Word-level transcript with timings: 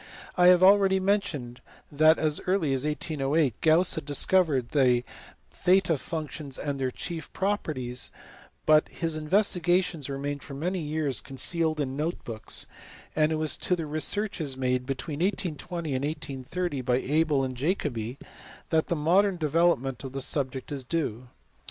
I 0.35 0.47
have 0.47 0.63
already 0.63 0.99
mentioned 0.99 1.61
that 1.91 2.17
as 2.17 2.41
early 2.47 2.73
as 2.73 2.87
1808 2.87 3.61
Gauss 3.61 3.93
had 3.93 4.03
discovered 4.03 4.69
the 4.69 5.03
theta 5.51 5.95
functions 5.95 6.57
and 6.57 6.79
their 6.79 6.89
chief 6.89 7.31
properties, 7.33 8.09
but 8.65 8.89
his 8.89 9.15
investigations 9.15 10.09
remained 10.09 10.41
for 10.41 10.55
many 10.55 10.79
years 10.79 11.21
concealed 11.21 11.79
in 11.79 11.89
his 11.91 11.97
note 11.99 12.23
books; 12.23 12.65
and 13.15 13.31
it 13.31 13.35
was 13.35 13.55
to 13.57 13.75
the 13.75 13.85
researches 13.85 14.57
made 14.57 14.87
between 14.87 15.19
1820 15.19 15.93
and 15.93 16.03
1830 16.03 16.81
by 16.81 16.95
Abel 16.95 17.43
and 17.43 17.55
Jacobi 17.55 18.17
that 18.71 18.87
the 18.87 18.95
modern 18.95 19.37
development 19.37 20.03
of 20.03 20.13
the 20.13 20.21
subject 20.21 20.71
is 20.71 20.83
due. 20.83 21.27